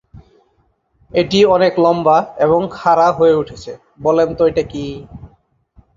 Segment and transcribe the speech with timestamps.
[1.11, 3.71] এটি অনেক লম্বা এবং খাড়া হয়ে উঠেছে।